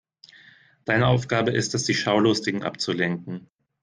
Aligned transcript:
Deine 0.85 1.05
Aufgabe 1.05 1.51
ist 1.51 1.75
es, 1.75 1.83
die 1.85 1.93
Schaulustigen 1.93 2.63
abzulenken. 2.63 3.51